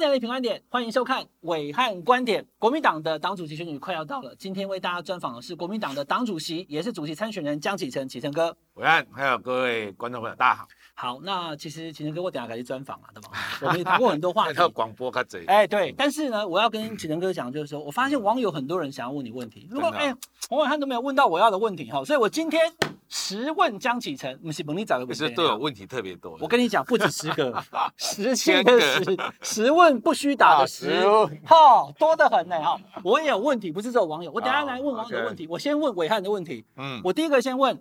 [0.00, 2.46] 点的品观点，欢迎收看伟汉观点。
[2.58, 8.56] 国民党的党主席选举快要到了，今天为大家专访的是国民党的党主席，也是主席参选人江启臣，启臣哥。
[8.74, 10.66] 伟汉，还有各位观众朋友，大家好。
[11.00, 13.30] 好，那其实启程哥，我等下开始专访啊，对吗？
[13.62, 14.68] 我们也谈过很多话题。
[14.74, 15.46] 广播卡嘴。
[15.46, 20.14] 哎，对，但是呢，我要跟启程哥讲，就是说我发现网友很多人想要问你问题，如果哎，
[20.50, 22.70] 暐瀚都没有问到我要的问题哈，所以我今天
[23.08, 26.36] 十问江启臣，不是蒙你找的问题，是都有问题特别多。
[26.38, 27.64] 我跟你讲，不止十个，
[27.96, 31.02] 十千个十，十问不虚答的十，
[31.46, 32.78] 哈，多得很呢哈。
[33.02, 36.62] 我也有问题，不是只有网友，我等下来问网友的问题，我先问伟汉的问题。
[36.76, 37.80] 嗯，我第一个先问。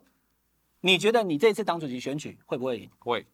[0.82, 2.90] 你觉得你这次党主席选举会不会赢？
[3.00, 3.26] 会。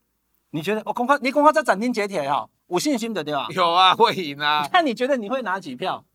[0.52, 3.48] 你觉得我恐怕，你恐怕在斩钉截铁哈，有信心的对吧？
[3.52, 4.68] 有啊，会赢啊。
[4.72, 6.06] 那你觉得你会拿几票？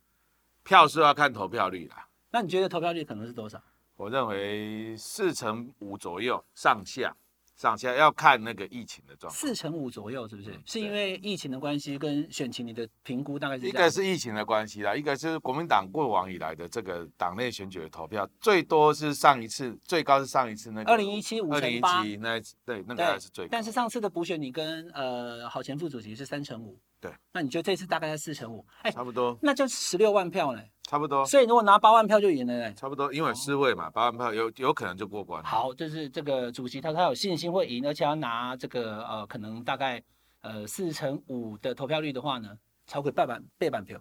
[0.64, 2.08] 票是要看投票率啦。
[2.30, 3.60] 那你觉得投票率可能是多少？
[3.96, 7.14] 我认为四成五左右上下。
[7.60, 10.58] 上下要看那个疫情的状况，四成五左右是不是？
[10.64, 13.68] 是因为疫情的关系跟选情，你的评估大概是？
[13.68, 23.50] 一个是疫情的关系啦，一个是国民党过往以来的这个党内选举的投票，最多是上一次最高是上一次那个二零一七五成八，那对那个还是最高。
[23.52, 28.64] 但是上次的补选你跟呃郝前副主席是三成五，对，那你觉得这次大概在四成五？
[28.80, 30.62] 哎，差不多，那就十六万票呢。
[30.90, 32.74] 差不多，所以如果拿八万票就赢了嘞。
[32.76, 35.40] 差不多，因为四位嘛，八万票有有可能就过关。
[35.44, 40.02] 好，就是这个主席他他有信心会赢，而且要拿这个呃可能大概
[40.40, 44.00] 呃四成五的投票率的话呢，超过半半背半票。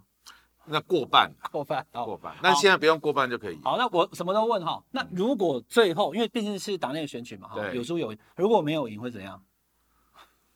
[0.66, 2.36] 那过半， 过半，过半。
[2.42, 3.60] 那现在不用过半就可以。
[3.64, 4.84] 好，那我什么都问哈。
[4.90, 9.40] 那如果最后，因为毕竟是党内选举嘛，哈，有输有赢，如果没有赢会怎样？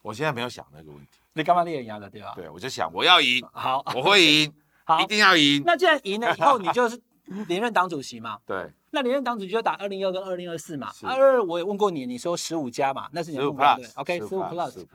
[0.02, 1.20] 我现在没有想那个问题。
[1.34, 2.34] 你干嘛你也赢了对吧？
[2.36, 4.52] 对，我就想我要赢，好，我会赢。
[4.86, 5.64] 好，一定要赢。
[5.66, 7.00] 那既然赢了以后， 你就是
[7.48, 8.38] 连任党主席嘛。
[8.46, 8.72] 对。
[8.92, 10.92] 那连任党主席就打二零二跟二零二四嘛。
[11.04, 13.88] 二二我也问过你，你说十五加嘛，那是你的目标对。
[13.96, 14.86] OK，十五 plus。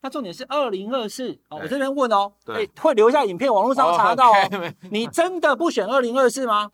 [0.00, 4.74] 那重点是二零二四哦，我这边问哦，对，会留下影片，网络上查到哦。
[4.90, 6.70] 你真的不选二零二四吗？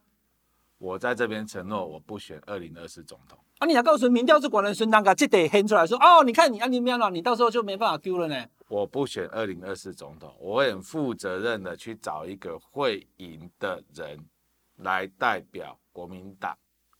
[0.78, 3.38] 我在这边承诺，我不选二零二四总统。
[3.58, 8.44] 啊，你还告诉民调是管人孙当噶，这得喊出来说哦，你看你啊，你没有了，你到时候就没办法丢了呢。
[8.74, 14.18] 我不选二零二四总统，我会很负责任的去找一个会赢的人
[14.78, 16.58] 来代表国民党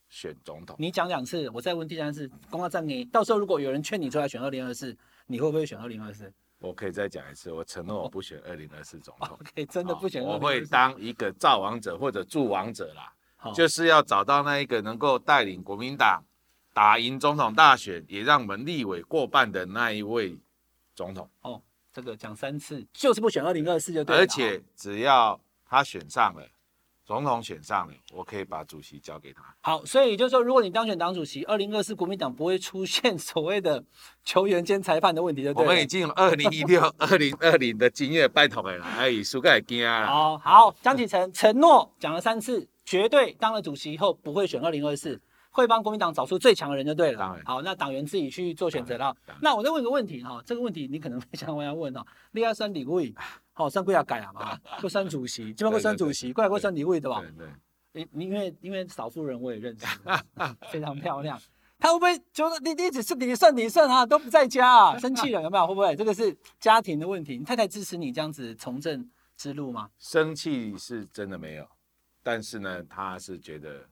[0.09, 0.77] 选总统。
[0.79, 4.97] 你讲两次，我再问第三次，公告站你，到时候如果有人劝你出来选二零二四，
[5.27, 6.33] 你会不会选二零二四？
[6.61, 9.31] 我可以再讲一次，我承诺我不选二零二四总统。
[9.43, 10.23] OK，真的不选。
[10.23, 16.23] 我会当一个造王者或者助王者啦，就是要找到那一个能够带领国民党
[16.73, 20.39] 打赢总统大选，也让我们立委过半的那一位。
[20.95, 21.61] 总统哦，
[21.93, 24.23] 这个讲三次就是不选二零二四就对了。
[24.23, 26.43] 而且只要他选上了，
[27.05, 29.43] 总统选上了，我可以把主席交给他。
[29.61, 33.85] 好，所以就是说，如果你当选党主席，二零二四国民党不会出现所谓的
[34.25, 35.63] 球员兼裁判的问题，就对。
[35.63, 40.07] 我们已经有二零一六、 二零二零的经验，拜托了，哎，输个惊啊！
[40.07, 45.21] 好好，江启臣承诺讲了三次，绝对当了主席以后不会选二零二四。
[45.55, 47.19] 会帮国民党找出最强的人就对了。
[47.19, 47.45] 当然。
[47.45, 49.17] 好，那党员自己去做选择了。
[49.41, 52.05] 那我再问个问题哈，这个问题你可能会想我要问哦。
[52.33, 53.15] 你要选立委，
[53.53, 57.23] 好，选贵要改啊嘛， 不选主席，基本不选主席，过来过选立委对吧？
[57.39, 58.07] 对。
[58.11, 59.87] 你因为因为少数人我也认识，
[60.73, 61.41] 非常漂亮。
[61.79, 65.67] 他会不会就是你你只是你算你算啊，都不在家啊， 生气了有没有？
[65.69, 67.39] 会不会这个是家庭的问题？
[67.39, 69.89] 你太太支持你这样子从政之路吗？
[70.01, 71.69] 生气是真的没有，
[72.25, 73.87] 但是呢，他是觉得。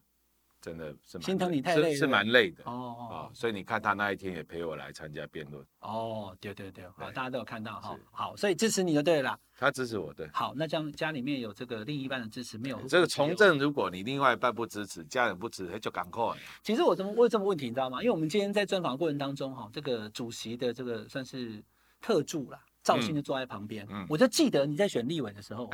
[0.63, 5.61] 真的是心疼你太累，是蛮累的哦哦，所以你看他那一天也陪我来参加辩论。
[5.81, 12.79] 哦，对对对，好，大家都有看到哈，好，所以支持你就对了，他支持我对，好，那这样家里面有这个另一半的支持没有？
[12.87, 16.23] 这个从政，如果你另外一半不支持，家人不支持，就赶快。
[16.63, 18.01] 其实我怎么问这么问题，你知道吗？
[18.01, 21.61] 因为我们今天在专访过程当中哈，这个主席的这个算是
[21.99, 25.69] 特助啦，赵信就坐在旁边，我就记得你在选立委的时候，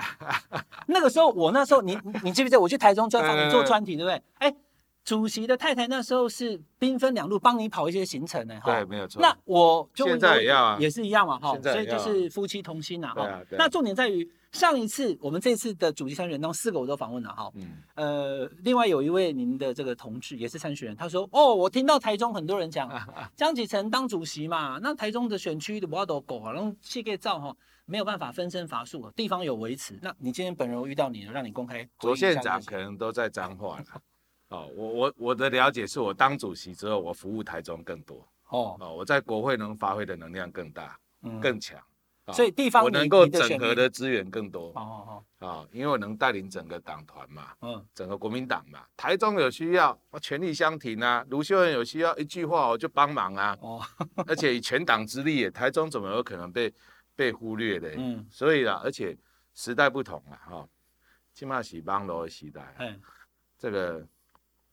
[0.87, 2.59] 那个时候我那时候你你记不记得？
[2.59, 4.23] 我去台中专访你做专题对不对？
[4.39, 4.55] 哎。
[5.09, 9.19] 主席的太太那时候是兵分两路帮你跑一些行程呢，对，没有错。
[9.19, 13.41] 那我就现在也要啊，也是一样嘛，哈，所以就是夫妻同心呐，哈。
[13.57, 22.87] 那重点在于上一次我们这次的主席参选人当四个我都访问了，哈，嗯，呃，另外有一位您的这个同志也是参选人，他说，哦，我听到台中很多人讲
[23.35, 27.55] 江启臣当主席嘛，那台中的选区的不要都狗啊，然后气给造哈，
[27.87, 29.97] 没有办法分身乏术，地方有维持。
[30.03, 33.83] 那你今天本人遇到你了，让你公开，左县长可能都在彰化。
[34.49, 38.17] 哦，我我我的了解是我当主席之后，我服务台中更多。
[38.49, 41.79] 哦哦，我在国会能发挥的能量更大，嗯，更强。
[42.31, 44.69] 所以地方我能够整合的资源更多。
[44.75, 44.75] 哦
[45.07, 48.85] 哦哦，因为我能带领整个党团嘛，嗯，整个国民党嘛。
[48.95, 51.25] 台中有需要，我全力相挺啊。
[51.29, 53.57] 卢秀恩有需要，一句话我就帮忙啊。
[53.61, 53.81] 哦，
[54.27, 56.71] 而且以全党之力，台中怎么有可能被
[57.15, 57.93] 被忽略的。
[57.97, 59.17] 嗯，所以啊，而且
[59.55, 60.67] 时代不同了哈，
[61.33, 62.75] 起码是帮罗的时代。
[62.77, 63.01] 嗯，
[63.57, 64.05] 这个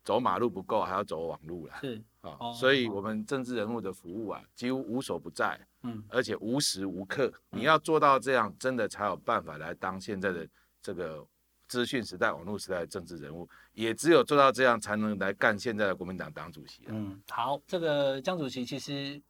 [0.06, 1.74] 走马路不够，还要走网路了。
[1.82, 5.60] 是啊，哦、所以我们政治人物的服务啊，几乎无所不在。
[5.82, 10.48] 嗯，而且无时无刻，你要做到这样，真的才有办法来当现在的
[10.80, 11.26] 这个。
[11.68, 16.84] 资讯时代、网络时代的政治人物，也只有做到这样，才能来干现在的国民党党主席。
[16.86, 19.20] 嗯，好，这个江主席其实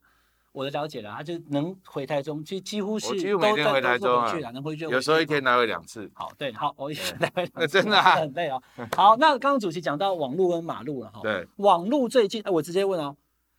[0.57, 6.11] 我的了解了，他就能回台中，其实几乎是几乎每天回台中啊，能回去，有时候一天来回两次。
[6.15, 8.63] 好，对，好，我一天来回两 次，真的很累哦。
[8.97, 11.21] 好，那刚刚主席讲到网路跟马路了哈。
[11.23, 13.15] 对，网路最近，哎，我直接问哦，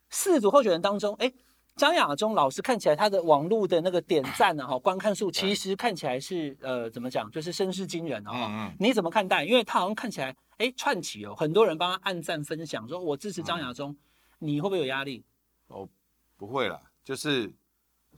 [0.10, 1.32] 四组候选人当中，哎。
[1.76, 8.34] 张亚中老师看起来他的网路的那个点赞呢，哈，观看数其实看起来是呃怎么讲，就是声势惊人啊、哦。
[8.34, 8.76] 嗯嗯。
[8.80, 9.46] 你怎么看待？
[9.46, 13.98] 因为他好像看起来哎串起哦，很多人帮他按赞分享，说我支持张亚中，嗯、
[14.40, 15.24] 你会不会有压力？
[15.68, 15.88] 哦，
[16.38, 17.52] 不会啦，就是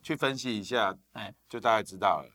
[0.02, 2.30] 去分析一下，哎，就大概知道了。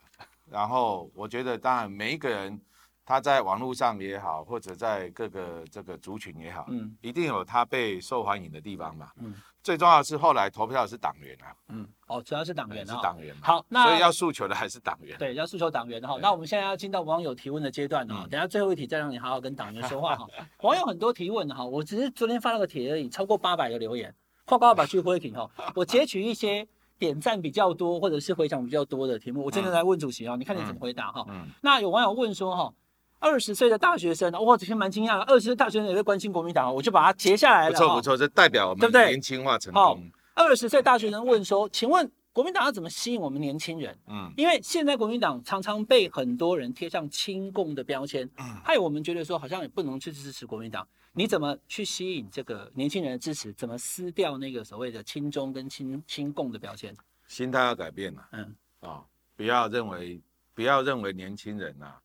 [0.51, 2.61] 然后我觉得，当然每一个人
[3.05, 9.35] 他在网络上也好，或者在各个这个族群也好，嗯，一定有他被受欢迎的地方嘛，嗯。
[9.63, 13.35] 最重要的是后来投票的是党员啊，嗯，哦，主要是党员，是党员。
[13.41, 15.17] 好，那所以要诉求的还是党员。
[15.17, 16.19] 对，要诉求党员的哈。
[16.21, 20.27] 那我们现在要进到网友提问的阶段哈，等下最后一题再让你好好跟党员说话哈。
[20.61, 24.15] 网友很多提问哈，我只是昨天发了个帖而已，超过八百个留言，
[24.45, 25.51] 快快把去回听哈。
[25.75, 26.67] 我截取一些
[26.99, 31.25] 点赞比较多或者是回响比较多的题目，我真的来问主席啊，你看你怎么回答哈？
[31.29, 31.49] 嗯。
[31.63, 32.73] 那有网友问说哈。
[33.21, 35.23] 二十岁的大学生，哇，这些蛮惊讶的。
[35.23, 37.73] 二十岁大学生也会关心国民党，我就把它截下来了。
[37.73, 40.11] 不错不错，这代表我们年轻化成功。
[40.35, 50.87] 二十岁大学生问说：“请问国民党要怎么吸引我们年轻人？”嗯，因为现在国民党常常被很多人贴上亲共的标签，嗯，害我们觉得说好像也不能去支持国民党。
[51.13, 53.53] 你怎么去吸引这个年轻人的支持？
[53.53, 56.93] 怎么撕掉那个所谓的亲中跟亲亲共的标签？
[57.29, 58.29] 心态要改变了。
[58.33, 58.43] 嗯，
[58.81, 59.07] 啊、哦，
[59.37, 60.21] 不要认为
[60.53, 62.03] 不要认为年轻人呐、啊。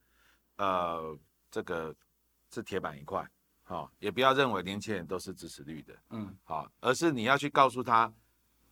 [0.57, 1.17] 呃，
[1.49, 1.95] 这个
[2.53, 3.27] 是铁板一块，
[3.63, 8.13] 好、哦，也不要认为年轻人都是支持绿的，嗯，好、哦，而是你要去告诉他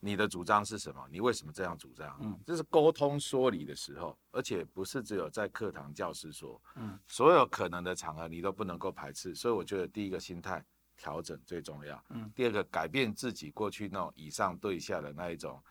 [0.00, 10.64] 你的主张是什么，你为什么这样主张，嗯，这是沟通说理的时候，而且不是只有在课堂教室说，嗯，所有可能的场合你都不能够排斥，所以我觉得第一个心态
[10.96, 15.62] 调整最重要，嗯，第二个改变自己过去那种以上对下的那一种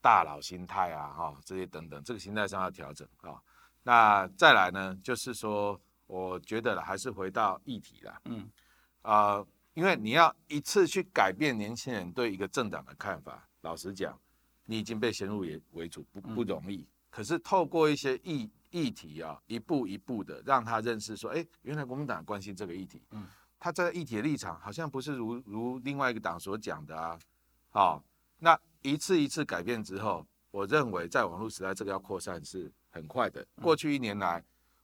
[0.00, 3.30] 大佬心态啊，哈、哦，这些等等，这个心态上要调整啊。
[3.30, 3.42] 哦
[3.86, 8.50] 那再来呢，就是说，我觉得还是回到议题啦，嗯，
[9.02, 14.18] 啊、呃，因为你要一次去改变年轻人对一个政党的看法，老实讲，
[14.64, 16.78] 你已经被先入为主，不不容易。
[16.78, 23.26] 嗯、可是透过一些议议题啊，一步一步的让他认识说，哎，原来国民党关心这个议题，嗯，
[23.58, 27.18] 他这个议题的立场好像不是如如另外一个党所讲的啊，
[27.70, 28.02] 好、哦，
[28.38, 32.72] 那一次一次改变之后，我认为在网络时代，这个要扩散是。
[32.94, 34.40] 很快的，过去一年来，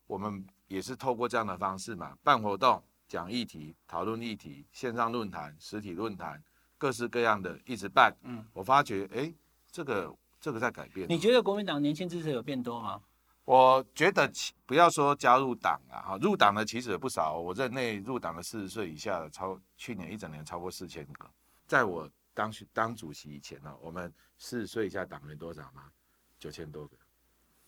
[0.09, 6.41] 我们也是透过这样的方式嘛，办活动、讲议题、讨论议题、线上论坛、实体论坛，
[6.79, 8.17] 各式各样的一直办。
[8.23, 9.35] 嗯，我发觉，哎，
[9.69, 11.09] 这个这个在改变。
[11.11, 13.03] 你觉得国民党年轻支持有变多吗？
[13.45, 14.31] 我觉得，
[14.65, 17.37] 不要说加入党啊，哈，入党的其实也不少。
[17.37, 21.29] 我任内入党的四十岁以下的超，去年一整年超过四千个。
[21.67, 25.91] 在我当当主席以前呢，我们四十岁以下党员多少吗？
[26.39, 26.97] 九千多个。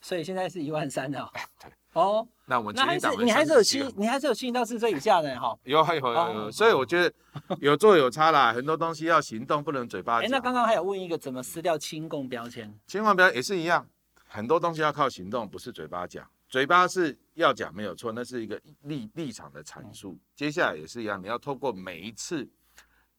[0.03, 1.31] 所以现在是一万三了哦。
[1.59, 5.55] 对哦，那我们那还是你还是有吸，你还是有吸引到四十岁以下的哈。
[5.63, 7.13] 有有有有，所以我觉得
[7.59, 10.25] 有做有差啦，很多东西要行动，不能嘴巴讲。
[10.25, 12.73] 哎，那刚刚还有问一个，怎么撕掉亲共标签？
[12.87, 13.87] 亲共标签也是一样，
[14.27, 16.27] 很多东西要靠行动，不是嘴巴讲。
[16.49, 20.19] 嘴巴是要讲没有错，那是一个立立场的阐述。
[20.35, 22.49] 接下来也是一样，你要透过每一次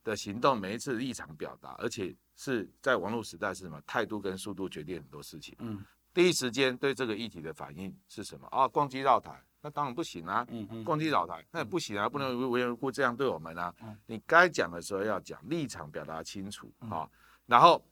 [0.02, 5.54] 的行动，每一次立场表达，而且是在网络时代是什么态度跟速度决定很多事情。
[5.60, 5.80] 嗯。
[6.14, 8.68] 第一时间对这个议题的反应是什么啊？
[8.68, 10.46] 攻击绕台，那当然不行啊！
[10.48, 13.74] 嗯嗯，攻击绕台，那也不行啊，不能无缘无故这样对我们啊！
[13.82, 17.10] 嗯、你该讲的时候要讲，立场表达清楚啊、哦。
[17.46, 17.84] 然后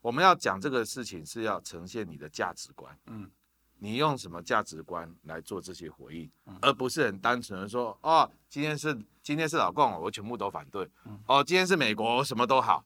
[0.00, 3.30] 我们要讲这个事情是要呈现你的价值观，嗯，
[3.76, 12.82] 你用什么价值观来做这些回应，嗯、而不是很单纯的说哦，今天是今天是老共，我全部都反对，嗯、哦，今天是美国，我什么都好，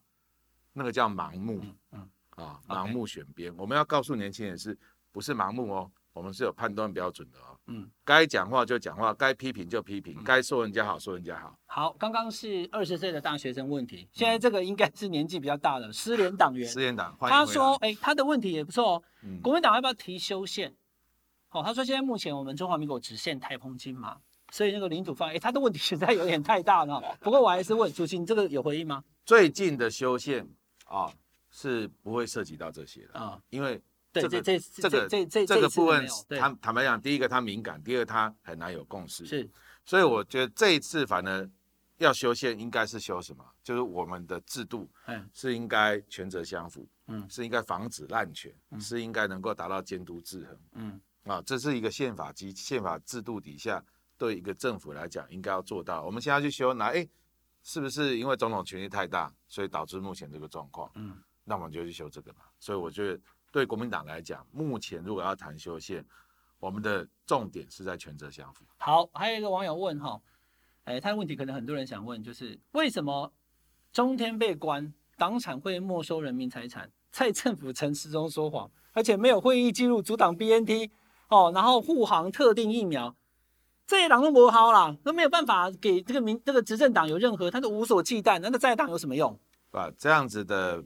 [0.73, 2.09] 那个叫盲目，嗯。
[2.41, 4.77] 嗯啊，盲目选边我们要告诉年轻人是
[5.11, 5.91] 不是盲目哦？
[6.13, 7.57] 我们是有判断标准的哦。
[7.67, 11.57] 嗯，该讲话就讲话，该批评就批评，该、嗯、说人家好说人家好。
[11.67, 16.67] 好，刚刚是二十岁的大学生问题，现在这个应该是年纪比较大的失联党员。
[16.67, 19.03] 失联党，他说，哎，他的问题也不错哦。
[19.23, 20.75] 嗯、国民党要不要提修宪？
[21.47, 24.17] 好、哦，他说现在目前我们中华民国只限台澎金马，
[24.51, 27.01] 所以那个领土范围，哎，他的问题实在有点太大了。
[27.21, 29.01] 不过我还是问主席，你这个有回应吗？
[29.25, 30.45] 最近的修宪
[30.85, 31.09] 啊。
[31.51, 33.79] 哦是不会涉及到这些的啊，因为
[34.13, 39.25] 对，这这这个这这这个部分，坦坦白讲，第一个他敏感，第二他很难有共识。
[39.25, 39.49] 是，
[39.85, 41.49] 所以我觉得这一次反而
[41.97, 43.45] 要修宪，应该是修什么？
[43.61, 53.83] 就是我们的制度，嗯，是应该权责相符，嗯，是应该防止滥权，是应该能够达到监督制衡，嗯，啊，这是一个宪法及宪法制度底下
[54.17, 56.03] 对一个政府来讲应该要做到。
[56.03, 57.07] 我们现在去修，那哎，
[57.61, 60.91] 是不是因为总统权力太大，所以导致目前这个状况？
[60.95, 62.39] 嗯，那我们就去修这个嘛。
[62.59, 63.19] 所以我觉得。
[63.53, 66.01] 对国民党来讲，目前如果要谈修宪，
[66.57, 68.63] 我们的重点是在权责相符。
[68.77, 70.21] 好，还有一个网友问哈，
[70.85, 73.33] 哎，他的问题可能很多人想问，就是为什么
[73.91, 80.89] 中天被关，党产会没收人民财产，蔡政府陈时中说谎，而且没有会议记录阻挡 BNT
[81.27, 83.13] 哦，然后护航特定疫苗，
[83.85, 89.37] 这些党都不好啦，都没有办法给这个民这个执政党有任何，他都无所忌惮，那那在党有什么用？
[89.69, 90.81] 把这样子的。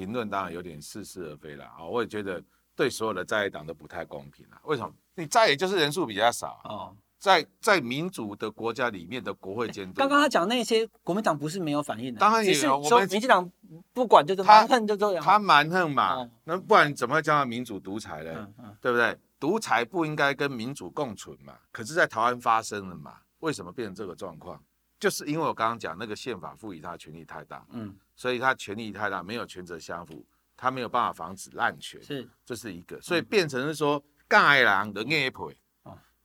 [0.00, 1.84] 评论当然有点似是而非了啊！
[1.84, 2.42] 我也觉得
[2.74, 4.58] 对所有的在野党都不太公平了。
[4.64, 4.90] 为什么？
[5.14, 12.78] 你在野就是人数比较少哦，在在民主的国家里面的国会监督，刚刚他讲那些国民党不是没有反应的，当然也有。
[12.78, 13.52] 我们民进党
[13.92, 18.48] 不管就是蛮横就这样，他蛮横嘛，那不然怎么会叫他民主独裁呢？
[18.80, 19.14] 对不对？
[19.38, 21.52] 独裁不应该跟民主共存嘛？
[21.70, 23.16] 可是，在台湾发生了嘛？
[23.40, 24.62] 为什么变成这个状况？
[24.98, 27.94] 就是因为我刚刚讲那个宪法赋予他权力太大，嗯。
[28.20, 30.22] 所以他权力太大，没有权责相符，
[30.54, 35.56] 他没有办法防止滥权，是，这是一个，所以变成是说，干人人也赔，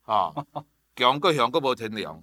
[0.04, 0.30] 啊，
[0.94, 2.22] 强过强过无天良，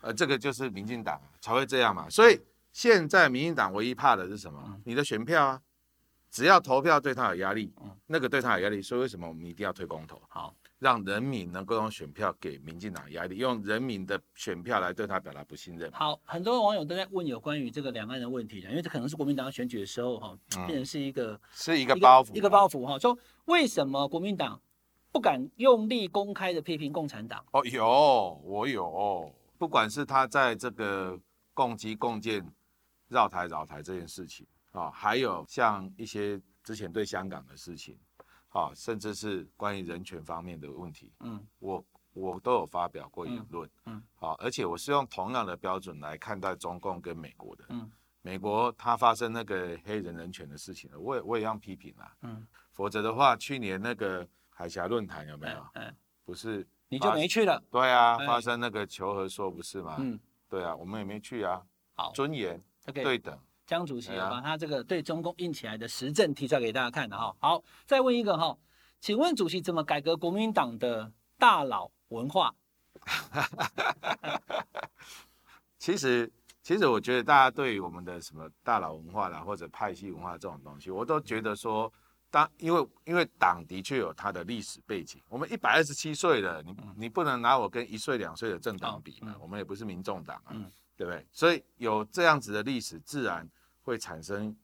[0.00, 2.08] 呃，这个就是民进党才会这样嘛。
[2.08, 2.40] 所以
[2.72, 4.80] 现在民进党唯一怕的是什么？
[4.86, 5.60] 你的选票啊，
[6.30, 7.74] 只要投票对他有压力，
[8.06, 10.18] 那个对他有压力，所以为什么我们一定要推公投？
[10.30, 10.56] 好。
[10.80, 15.92] 让人民能够用选票给民进党压力，用人民的选票来对他表达不信任。
[15.92, 20.34] 好，很多网友都在问有关于这个两岸的问题，因为这可能是国民党选举的时候哈，
[20.66, 22.98] 变成是一个、嗯、是一个包袱，一个包袱哈。
[22.98, 24.58] 说为什么国民党
[25.12, 27.44] 不敢用力公开的批评共产党？
[27.52, 31.20] 哦，有，我有，不管是他在这个
[31.52, 32.42] 共机共建
[33.08, 37.98] 绕台绕台这件事情啊，还有像一些之前对香港的事情。
[38.50, 47.90] 啊，甚至是关于人权方面的问题，嗯，我我都有发表过言论，嗯，好，而且我是用同样的标准来看待中共跟美国的，嗯，
[48.22, 55.66] 美国它发生那个黑人人权的事情了，我也我也要批评啦，嗯，否则的话，去年那个海峡论坛有没有？
[55.74, 57.62] 嗯，不是，你就没去了？
[57.70, 59.96] 对啊，发生那个求和说不是吗？
[60.00, 61.62] 嗯，对啊，我们也没去啊，
[61.94, 62.60] 好，尊严，
[62.92, 63.38] 对等。
[63.70, 67.32] 江主席把他这个对中共硬起来的实证提出来给大家看的哈。
[67.38, 68.58] 好，再问一个哈，
[68.98, 71.08] 请问主席怎么改革国民党的
[71.38, 72.52] 大佬文化？
[75.78, 76.28] 其实，
[76.64, 81.92] 其实我觉得大家对于我们的什么大佬文化啦，或者派系文化这种东西，我都觉得说，
[82.28, 85.22] 当因为因为党的确有它的历史背景。
[85.28, 89.36] 我们一百二十七岁了，你你不能拿我跟一岁两岁的政党比嘛？
[89.40, 90.56] 我们也不是民众党啊，
[90.96, 91.24] 对不对？
[91.30, 93.48] 所以有这样子的历史，自然。
[93.82, 94.56] 会产生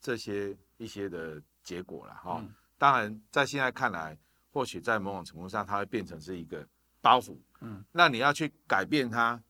[0.00, 2.44] 这些一些的结果了哈。
[2.78, 4.16] 当然，在现在看来，
[4.52, 6.66] 或许在某种程度上，它会变成是一个
[7.00, 7.36] 包袱。
[7.60, 9.42] 嗯，那你要去改变它，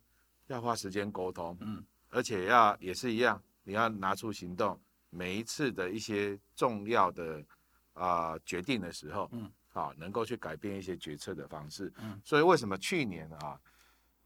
[0.49, 1.57] 要花时间沟通。
[1.61, 4.81] 嗯，而且要也是一样，你要拿出行动。
[5.11, 7.45] 每一次的一些重要的
[7.93, 11.93] 啊、呃、决定的时候，嗯，好，能够去改变一些决策的方式。
[11.99, 13.61] 嗯，所以为什么去年啊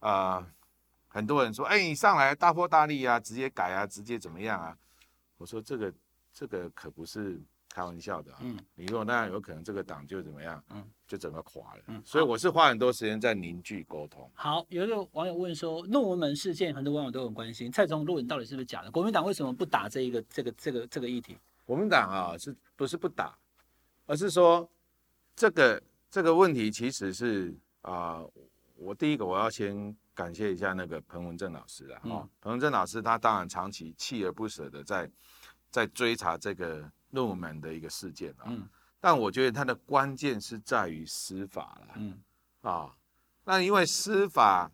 [0.01, 0.37] 啊？
[0.37, 0.47] 呃
[1.15, 4.77] 很多人说，哎，你上来大破大立啊，直接改啊，直接怎么样啊？
[5.37, 5.95] 我说这个
[6.33, 8.41] 这个可不是开玩笑的啊。
[8.43, 10.61] 嗯，你如果那样，有可能这个党就怎么样？
[10.71, 11.83] 嗯，就整个垮了。
[11.87, 14.29] 嗯，所以我是花很多时间在凝聚沟通。
[14.35, 18.91] 好，有一个网友问说，论文门事件，很多网友都很关心，蔡总统论文到底是不是假的？
[18.91, 21.39] 国民党为什么不打这一个这个这个这个议题？
[21.65, 23.39] 国民党啊，是不是不打？
[24.07, 24.69] 而是说
[25.37, 25.81] 这个
[26.11, 28.33] 这个问题其实是啊、呃，
[28.75, 29.97] 我第一个我要先。
[30.17, 35.11] 感谢一下那个彭文正老师啊，哦，彭文正老师他当然长期锲而不舍的在
[35.73, 38.69] 在追查这个论文门的一个事件啊，嗯，
[39.01, 42.23] 但我觉得他的关键是在于司法了，嗯，
[42.61, 42.95] 啊，
[43.43, 44.71] 那因为司法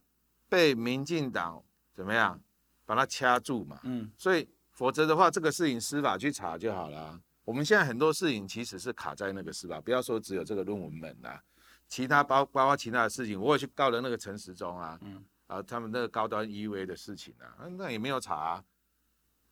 [0.47, 1.65] 被民进党
[1.95, 2.39] 怎么样
[2.85, 7.19] 把它掐住嘛，嗯，所以否则的话这个事情司法去查就好了。
[7.47, 11.43] 我们现在很多事情其实是卡在那个司法，不要说只有这个论文门啦。
[11.91, 18.65] 其他包包括其他的事情，我也去告了那个陈时中啊，嗯，啊，他们那个高端 EUA 的事情啊，那也没有查啊，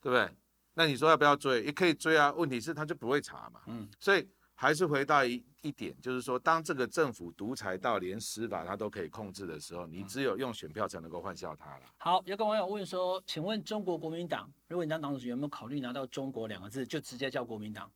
[0.00, 0.30] 对不对？
[0.75, 1.64] 那你说要不要追？
[1.64, 11.83] 也可以追啊，问题是他就不会查嘛，嗯，所以还是回到一一点，就是说，当这个政府独裁到连司法他都可以控制的时候，你只有用选票才能够换笑他了。
[11.97, 17.90] 好，有个网友问说，请问中国国民党，如果你当党主席，有没有考虑拿到“中国”两个字，就直接叫国民党？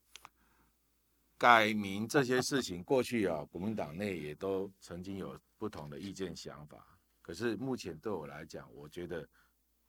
[1.43, 6.87] 改名这些事情，过去啊，国民党内也都曾经有不同的意见想法。
[7.21, 9.29] 可是目前对我来讲，我觉得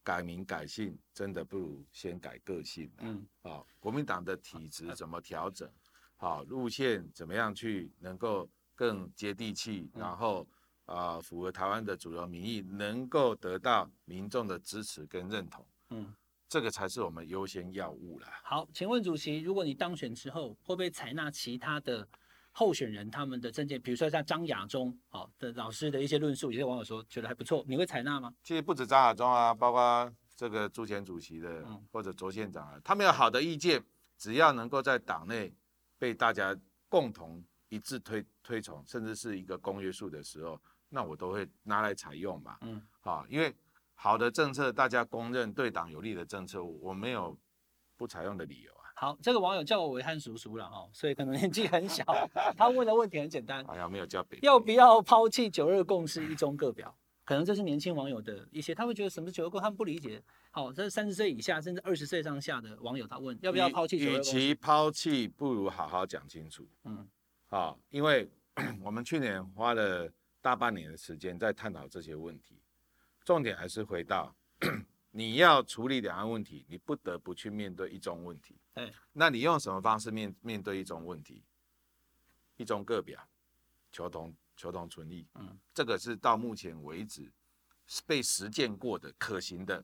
[0.01, 2.91] 改名改姓真的不如先改个性。
[3.01, 5.71] 嗯，啊，国民党的体制怎么调整？
[6.15, 10.47] 好，路线怎么样去能够更接地气，然后
[10.85, 15.63] 啊，符合台湾的主流民意，能够得到民众的支持跟认同。
[15.91, 16.15] 嗯。
[16.53, 18.27] 这个才是我们优先要务啦。
[18.43, 22.07] 好，请问主席，如果你当选之后，会不会采纳其他的
[22.51, 23.81] 候选人他们的政见？
[23.81, 28.31] 比如说像张亚中，好的老师的一些论述，有些网友说觉得还不错，你会采纳吗？
[28.43, 33.83] 其实不止张亚中啊，包括这个朱前主席的，嗯、或者卓县长啊，他们有好的意见，
[34.19, 35.51] 只要能够在党内
[35.97, 36.55] 被大家
[36.87, 42.59] 共同一致推推崇，甚至是一个公约数的时候，那我都会拿来采用嘛。
[42.61, 43.51] 嗯，好，因为。
[44.03, 47.37] 好的政策，大家公认对党有利的政策，我没有
[47.95, 48.91] 不采用的理由啊。
[48.95, 52.03] 好，这个网友叫我维汉叔叔了哦，所以可能年纪很小。
[52.57, 54.37] 他问的问题很简单，好像没有叫北。
[54.41, 56.93] 要不要抛弃九二共识一中各表？
[57.23, 60.21] 可能这是年轻网友的一些，他会觉得什么九二共，他们不理解。
[60.51, 64.31] 好，这是三十岁以下甚至二十岁上下的网友，他问要不要抛弃九二共识？
[64.31, 66.67] 与其抛弃，不如好好讲清楚。
[66.83, 67.07] 嗯，
[67.47, 68.29] 好，因为
[68.83, 72.59] 我们去年花了大半年的时间在探讨这些问题。
[73.23, 74.35] 重点还是回到，
[75.11, 78.57] 你要处理两岸问题，你不得不去面对一中问题。
[78.73, 81.43] 哎，那你用什么方式面面对一中问题？
[82.57, 83.27] 一中各表，
[83.91, 85.25] 求同求同存异。
[85.35, 87.31] 嗯，这个是到目前为止
[88.05, 89.83] 被实践过的可行的。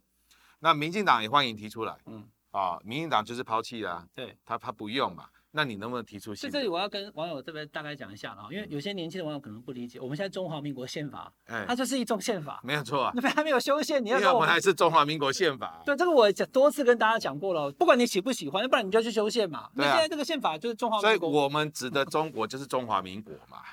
[0.60, 1.98] 那民进党也欢迎提出来。
[2.06, 4.08] 嗯，啊，民进党就是抛弃啦。
[4.14, 5.30] 对，他他不用嘛。
[5.52, 6.36] 那你能不能提出？
[6.36, 13.12] 在这里我要跟网友这边大概讲一下了，因为有些年轻的网友可能不理解，我们现在中华民国宪法，哎，它就是一种宪法，没有错啊。
[13.16, 15.82] 那边还没有修宪，你要说我们还是中华民国宪法。
[15.84, 19.70] 对，这个我讲多次跟大家讲过了，不管你喜不喜欢，要不然你就去修宪嘛。
[19.74, 23.64] 那现在这个宪法就是中华民国，所以我们指的中国就是中华民国嘛，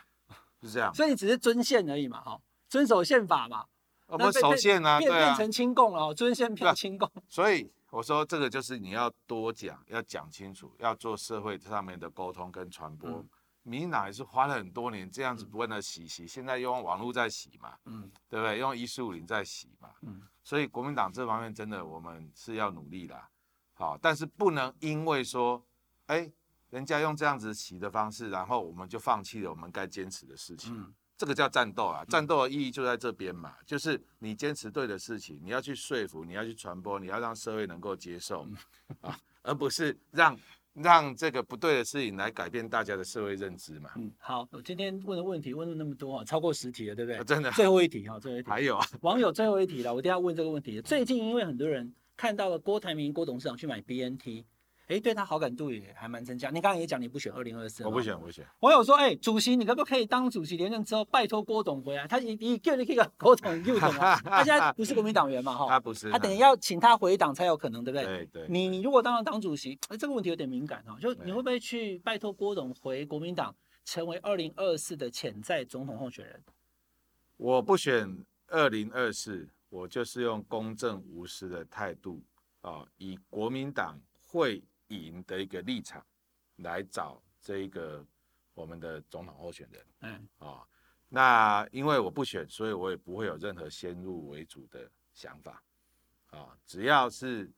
[0.62, 0.92] 是这样。
[0.96, 2.38] 所以你只是遵宪而已嘛，哈，
[2.70, 3.64] 遵守宪法嘛。
[4.06, 7.10] 我们守宪啊，变变成亲共了，遵宪变亲共。
[7.28, 7.70] 所以。
[7.90, 13.10] 我说这个就是你要多讲，要讲清楚，要做社会上面的沟通跟传播。
[13.10, 13.28] 嗯、
[13.62, 18.58] 民进党也是花了很多年这样子不断的洗洗，现在用网络在洗嘛，嗯，对不对？
[18.58, 23.30] 用一四五零在洗嘛，嗯，所以国民党这方面真的我们是要努力啦，
[23.72, 25.64] 好，但是不能因为说，
[26.06, 26.30] 哎，
[26.70, 30.76] 人家用这样子洗的方式，然后我们就放弃了我们该坚持的事情。
[30.76, 32.04] 嗯这个叫战斗啊！
[32.04, 38.46] 战斗的意义就在这边嘛，就是你坚持对的事情，你要去说服，你要去传播，你要让社会能够接受
[39.00, 40.38] 啊，而不是让
[40.74, 43.90] 让这个不对的事情来改变大家的社会认知嘛。
[43.96, 47.24] 嗯，好，我今天问的问题问了那么多啊，超过十题了，对不对？
[47.24, 47.50] 真的。
[47.52, 48.48] 最后一题哈，最后一题。
[48.50, 50.82] 还有啊，网友最后一题了，我一定要问这个问题。
[50.82, 54.44] 最近因为很多人看到了郭台铭郭董事长去买 BNT。
[54.86, 56.48] 哎，对他好感度也还蛮增加。
[56.50, 58.46] 你刚刚也讲你不选二零二四，我不选，我不选。
[58.60, 62.06] 我有说，哎，主席，你可不可以当主席连任之后，拜托郭董回来？
[62.06, 65.56] 他一一个一个郭董又董啊， 他现在不是国民党员嘛？
[65.56, 68.06] 哈， 他不是，他等于要请他回党才有可能，对不对？
[68.06, 68.46] 对对。
[68.48, 73.52] 你如果当了党主席，哎，这个问题有点敏感哈，就你会不会去拜托郭董回国民党，
[73.84, 76.40] 成为二零二四的潜在总统候选人？
[77.36, 82.22] 我不选二零二四，我就是用公正无私的态度
[82.60, 84.62] 啊，以国民党会。
[84.88, 86.04] 赢的一个立场
[86.56, 88.04] 来找这一个
[88.54, 90.68] 我们的总统候选人，嗯啊、哦，
[91.08, 95.62] 那因为我不选，所以我也不会有任何先入为主的想法，
[96.28, 97.50] 啊、哦，只要是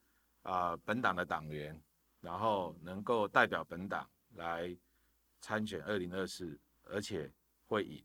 [0.42, 1.80] 啊、呃、本党的党员，
[2.20, 4.76] 然后能够代表本党来
[5.40, 7.30] 参选二零二四，而且
[7.66, 8.02] 会赢，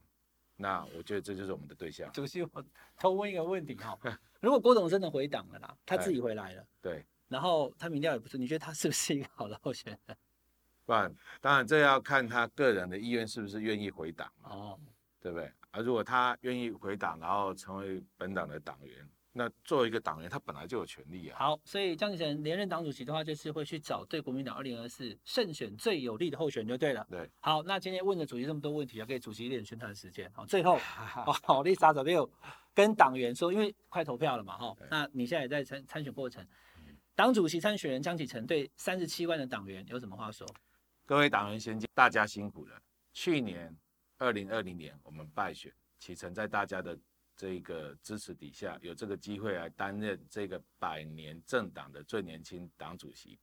[0.56, 2.12] 那我觉得这就是我们的对象。
[2.12, 2.66] 主席，我
[2.98, 3.98] 偷问一个问题哈，
[4.40, 7.06] 如果郭董真的回党了啦，他自己回来了，对。
[7.34, 10.18] 然后他民调也不错，你觉得他是不是一个好的候选人？
[10.86, 14.80] 不然，当然这要看他个人的意愿是不是愿意回党哦，
[15.20, 15.52] 对不对？
[15.72, 21.40] 而如果他愿意回党，然后成为本党的党员，那作为一个党员，他本来就有权利啊。
[21.40, 27.08] 好，所以江启臣连任党主席的话，就是会去找对国民党二零二四胜选最有利的候选人就对了。
[27.10, 30.30] 对，好，那今天问了主席这么多问题，要给主席一点宣传时间。
[30.34, 30.78] 好，最后，
[31.44, 32.30] 好，丽莎准备有
[32.76, 36.46] 跟党员说，因为快投票了嘛，哈，那你现在也在参参选过程。
[37.16, 40.48] 党主席参选人江启臣对三十七万的党员有什么话说？
[41.06, 42.82] 各位党员先进，大家辛苦了。
[43.14, 43.76] 去年
[44.18, 46.98] 二零二零年我们败选，启臣在大家的
[47.36, 53.38] 这个支持底下，有这个机会来担任这个百年政党的最年轻党主席。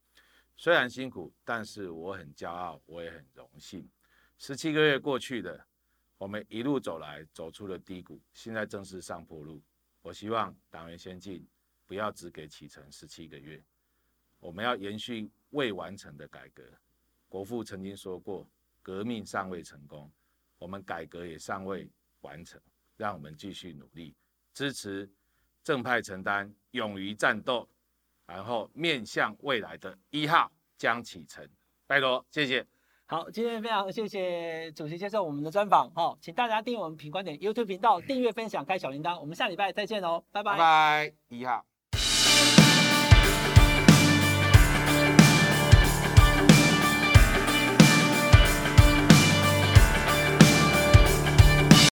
[0.56, 3.88] 虽然辛苦，但是我很骄傲，我也很荣幸。
[4.36, 5.64] 十七个月过去了，
[6.18, 9.62] 我们一路走来，走出了低谷，现在正式上坡路。
[10.02, 11.46] 我希望党员先进。
[11.90, 13.60] 不要只给启程十七个月，
[14.38, 16.62] 我们要延续未完成的改革。
[17.28, 18.48] 国父曾经说过
[18.80, 20.08] ：“革命尚未成功，
[20.56, 22.60] 我们改革也尚未完成，
[22.96, 24.14] 让我们继续努力，
[24.54, 25.10] 支持
[25.64, 27.68] 正派承担、勇于战斗，
[28.24, 30.48] 然后面向未来的一号
[30.78, 31.44] 江启程，
[31.88, 32.64] 拜托，谢谢。
[33.06, 40.52] 好，今天非常谢谢主席接受我们的专访，好，请大家订阅我们品观点 YouTube 频道，订阅、分享、开小铃铛，我们下礼拜再见哦，拜拜。
[40.52, 41.66] 拜拜，一号。